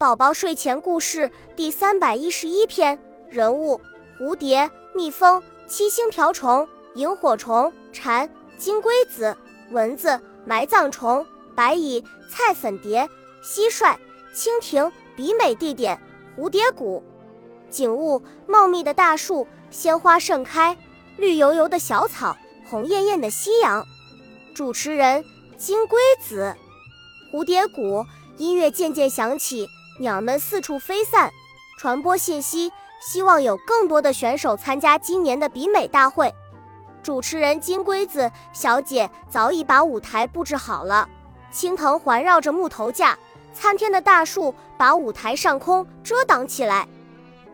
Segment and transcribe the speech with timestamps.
[0.00, 2.96] 宝宝睡前故事第三百一十一篇
[3.28, 3.80] 人物：
[4.16, 9.36] 蝴蝶、蜜蜂、七星瓢虫、萤火虫、蝉、金龟子、
[9.72, 11.26] 蚊子、埋葬虫、
[11.56, 12.00] 白蚁、
[12.30, 13.08] 菜粉蝶、
[13.42, 13.96] 蟋蟀、
[14.32, 14.92] 蜻蜓。
[15.16, 16.00] 比美地点：
[16.36, 17.02] 蝴蝶谷。
[17.68, 20.78] 景物：茂密的大树，鲜花盛开，
[21.16, 22.36] 绿油油的小草，
[22.70, 23.84] 红艳艳的夕阳。
[24.54, 25.24] 主持人：
[25.56, 26.54] 金龟子。
[27.32, 28.06] 蝴蝶谷，
[28.36, 29.68] 音乐渐渐响起。
[30.00, 31.30] 鸟们四处飞散，
[31.76, 36.32] 传播信息，希望有更多的选手参加今年的比美大会。
[37.02, 41.08] 主持人金龟子小姐早已把舞台布置好了，
[41.50, 43.18] 青藤环绕着木头架，
[43.52, 46.86] 参天的大树把舞台上空遮挡起来。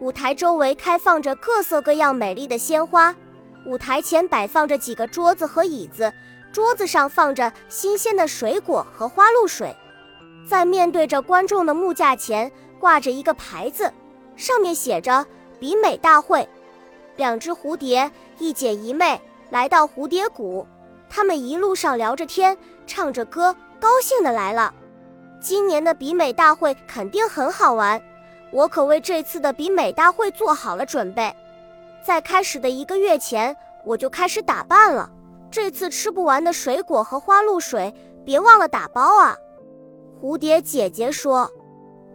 [0.00, 3.14] 舞台周围开放着各色各样美丽的鲜花，
[3.66, 6.12] 舞台前摆放着几个桌子和椅子，
[6.52, 9.76] 桌子上放着新鲜的水果和花露水。
[10.48, 13.92] 在面对着观众的木架前挂着一个牌子，
[14.36, 15.24] 上面写着
[15.58, 16.48] “比美大会”。
[17.16, 19.20] 两只蝴蝶，一姐一妹，
[19.50, 20.66] 来到蝴蝶谷。
[21.08, 24.72] 他们一路上聊着天，唱着歌，高兴的来了。
[25.40, 28.00] 今年的比美大会肯定很好玩，
[28.50, 31.34] 我可为这次的比美大会做好了准备。
[32.02, 33.54] 在开始的一个月前，
[33.84, 35.10] 我就开始打扮了。
[35.50, 39.36] 这次吃不完的水果和花露水，别忘了打包啊！
[40.22, 41.50] 蝴蝶姐姐说：“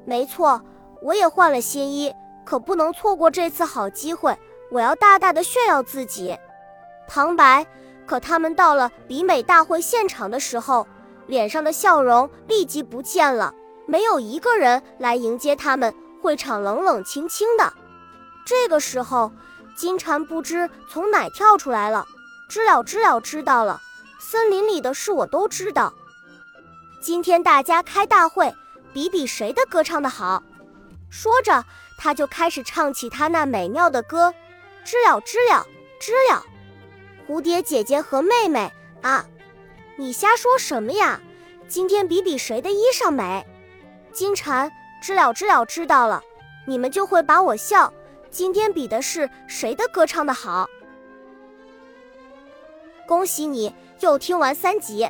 [0.08, 0.61] 没错，
[1.02, 4.33] 我也换了新衣，可不能错过这次好机会。
[4.72, 6.38] 我要大大的炫耀自己。”
[7.05, 7.67] 旁白。
[8.05, 10.88] 可他们到了比美大会现场的时候，
[11.25, 13.53] 脸上的笑容立即不见了，
[13.86, 15.94] 没有一个人来迎接他们。
[16.21, 17.73] 会场冷冷清清的。
[18.45, 19.33] 这个时候，
[19.75, 22.05] 金蝉不知从哪跳出来了
[22.47, 23.81] ：“知了，知了，知道了。
[24.17, 25.94] 森林里的事我都知道。”
[27.00, 28.53] 今天大家开大会，
[28.94, 30.42] 比比谁的歌唱的好。
[31.09, 31.64] 说着，
[31.98, 34.34] 他就开始唱起他那美妙的歌：
[34.84, 35.66] 知了，知了，
[36.00, 36.44] 知了。
[37.28, 38.71] 蝴蝶姐姐和妹妹
[39.02, 39.26] 啊，
[39.95, 41.21] 你瞎说什么呀？
[41.67, 43.45] 今天比比谁的衣裳美。
[44.11, 44.71] 金蝉，
[45.02, 46.21] 知了，知了，知道了。
[46.66, 47.94] 你们就会把我笑。
[48.30, 50.67] 今天比的是谁的歌唱的好。
[53.08, 55.10] 恭喜你又听完三集。